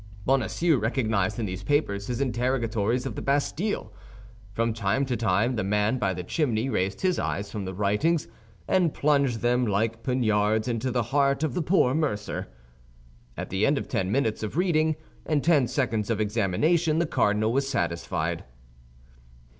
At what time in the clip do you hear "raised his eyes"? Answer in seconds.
6.69-7.51